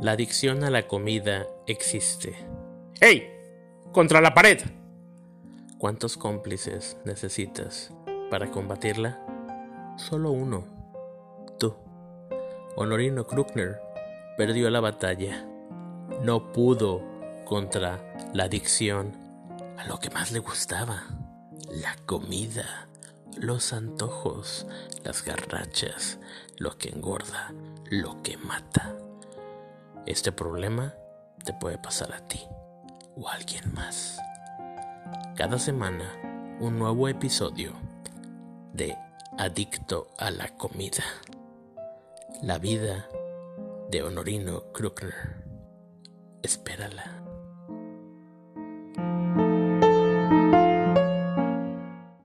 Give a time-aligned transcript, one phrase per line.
[0.00, 2.34] La adicción a la comida existe.
[3.02, 3.30] ¡Hey!
[3.92, 4.58] ¡Contra la pared!
[5.76, 7.92] ¿Cuántos cómplices necesitas
[8.30, 9.20] para combatirla?
[9.98, 10.64] Solo uno.
[11.58, 11.74] Tú.
[12.76, 13.78] Honorino Kruckner
[14.38, 15.46] perdió la batalla.
[16.22, 17.02] No pudo
[17.44, 18.00] contra
[18.32, 19.12] la adicción
[19.76, 21.02] a lo que más le gustaba.
[21.68, 22.88] La comida,
[23.36, 24.66] los antojos,
[25.04, 26.18] las garrachas,
[26.56, 27.52] lo que engorda,
[27.90, 28.96] lo que mata.
[30.10, 30.92] Este problema
[31.44, 32.44] te puede pasar a ti
[33.14, 34.18] o a alguien más.
[35.36, 36.10] Cada semana
[36.58, 37.74] un nuevo episodio
[38.72, 38.98] de
[39.38, 41.04] Adicto a la comida.
[42.42, 43.08] La vida
[43.92, 45.44] de Honorino Kruckner.
[46.42, 47.29] Espérala.